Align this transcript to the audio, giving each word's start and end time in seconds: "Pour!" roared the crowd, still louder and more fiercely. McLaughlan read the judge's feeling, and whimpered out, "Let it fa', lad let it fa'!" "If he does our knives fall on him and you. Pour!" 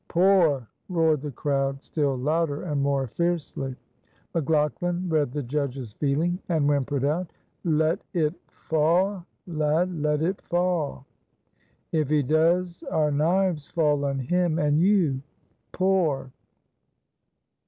"Pour!" 0.07 0.67
roared 0.89 1.21
the 1.21 1.29
crowd, 1.29 1.83
still 1.83 2.17
louder 2.17 2.63
and 2.63 2.81
more 2.81 3.05
fiercely. 3.05 3.75
McLaughlan 4.33 5.07
read 5.07 5.31
the 5.31 5.43
judge's 5.43 5.93
feeling, 5.93 6.39
and 6.49 6.65
whimpered 6.65 7.05
out, 7.05 7.31
"Let 7.63 8.01
it 8.11 8.33
fa', 8.47 9.23
lad 9.45 9.95
let 10.01 10.23
it 10.23 10.41
fa'!" 10.41 11.05
"If 11.91 12.09
he 12.09 12.23
does 12.23 12.83
our 12.89 13.11
knives 13.11 13.69
fall 13.69 14.03
on 14.05 14.17
him 14.17 14.57
and 14.57 14.79
you. 14.79 15.21
Pour!" 15.71 16.31